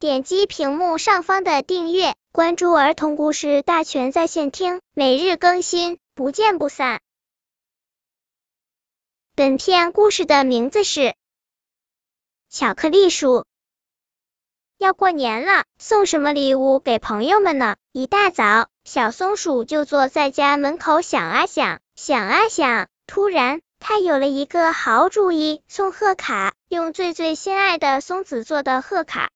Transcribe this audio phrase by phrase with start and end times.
[0.00, 7.00] 点击屏幕上方的订阅，关注儿童故事大全在线听，每日更新，不见不散。
[9.34, 11.00] 本片故事的名字是
[12.48, 13.38] 《巧克力树》。
[14.76, 17.74] 要过年了，送什么礼物给朋友们呢？
[17.90, 22.86] 一大早，小松鼠就坐在家门口想啊想，想啊想。
[23.08, 29.32] 突然，它有了一个好主意，送贺卡，用最最心爱的松子做的贺卡。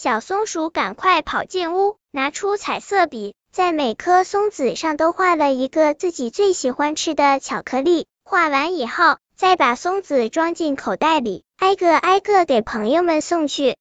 [0.00, 8.06] 小松鼠赶快跑进屋，拿出彩色笔，在每颗松子上都画了一个自己最喜欢吃的巧克力。
[8.22, 13.76] 画完以后，再把松子装进口袋里，挨个挨个给朋友们送去。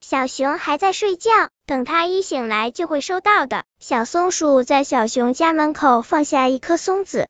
[0.00, 3.66] 小熊还在睡觉，等它一醒来就会收到的。
[3.78, 7.28] 小松鼠在小熊家门口放下一颗松子。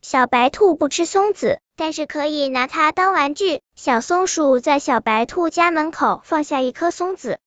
[0.00, 3.60] 小白兔不吃松子，但是可以拿它当玩具。
[3.74, 7.38] 小松鼠在小白兔家门口放下一颗松子。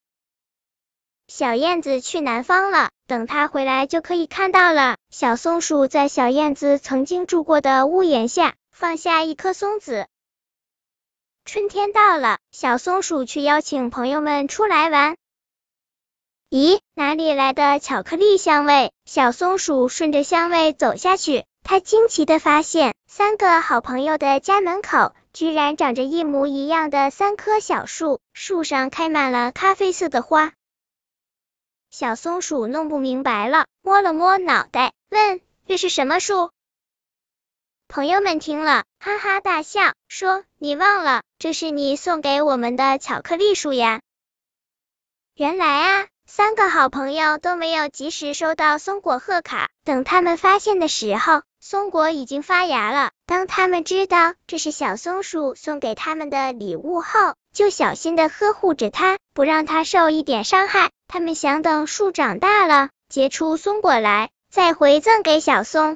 [1.28, 4.98] 小燕子去南方了，等它回来就可以看到了。
[5.10, 10.08] 小松鼠在小燕子曾经住过的屋檐下放下一颗松子。
[11.44, 15.18] 春天到了，小松鼠去邀请朋友们出来玩。
[16.50, 18.94] 咦，哪里来的巧克力香味？
[19.06, 30.54] 小松鼠顺着香味走下去，他惊奇的发现，三个好朋友的家门口居然长着一模一样的三棵小树，树上开满了咖啡色的花。
[31.90, 36.52] 小松鼠弄不明白了，摸了摸脑袋，问：“这是什么树？”
[37.90, 44.00] 朋友们听了，哈哈大笑，说：“你忘了，这是你送给我们的巧克力树呀！”
[45.36, 53.12] 原来啊，三个好朋友都没有及时收到松果贺卡，等他们发现的时候，松果已经发芽了。
[53.26, 60.92] 当他们知道这是小松鼠送给他们的礼物后，就小心的呵护着它，不让它受一点伤害。
[61.08, 65.96] 他们想等树长大了，结出松果来，再回赠给小松。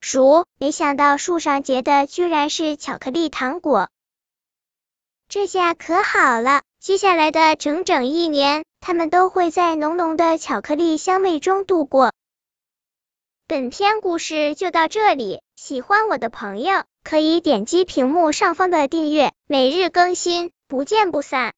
[0.00, 3.90] 鼠没想到树上结的居然是巧克力糖果，
[5.28, 6.62] 这下可好了。
[6.86, 12.12] 接下来的整整一年，他们都会在浓浓的巧克力香味中度过。
[13.48, 21.54] 本篇故事就到这里，喜欢我的朋友可以点击屏幕上方的订阅，每日更新，不见不散。